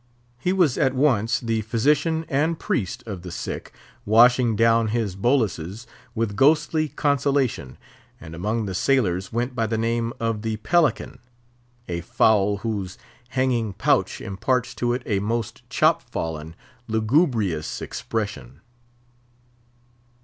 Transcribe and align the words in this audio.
He 0.39 0.51
was 0.51 0.79
at 0.79 0.95
once 0.95 1.39
the 1.39 1.61
physician 1.61 2.25
and 2.27 2.57
priest 2.57 3.03
of 3.05 3.21
the 3.21 3.29
sick, 3.31 3.71
washing 4.03 4.55
down 4.55 4.87
his 4.87 5.15
boluses 5.15 5.85
with 6.15 6.35
ghostly 6.35 6.87
consolation, 6.87 7.77
and 8.19 8.33
among 8.33 8.65
the 8.65 8.73
sailors 8.73 9.31
went 9.31 9.53
by 9.55 9.67
the 9.67 9.77
name 9.77 10.11
of 10.19 10.41
The 10.41 10.57
Pelican, 10.57 11.19
a 11.87 12.01
fowl 12.01 12.57
whose 12.65 12.97
hanging 13.37 13.73
pouch 13.73 14.21
imparts 14.21 14.73
to 14.73 14.93
it 14.93 15.03
a 15.05 15.19
most 15.19 15.61
chop 15.69 16.01
fallen, 16.01 16.55
lugubrious 16.87 17.79
expression. 17.79 18.61